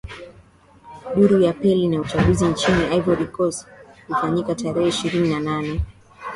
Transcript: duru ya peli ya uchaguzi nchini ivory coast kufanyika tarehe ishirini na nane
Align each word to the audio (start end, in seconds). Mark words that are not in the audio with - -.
duru 1.15 1.39
ya 1.41 1.53
peli 1.53 1.93
ya 1.93 2.01
uchaguzi 2.01 2.45
nchini 2.47 2.95
ivory 2.97 3.25
coast 3.25 3.67
kufanyika 4.07 4.55
tarehe 4.55 4.87
ishirini 4.89 5.29
na 5.29 5.39
nane 5.39 5.81